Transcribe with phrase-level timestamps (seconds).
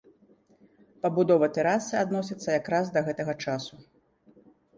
[1.03, 3.75] Пабудова тэрасы адносіцца якраз да гэтага часу.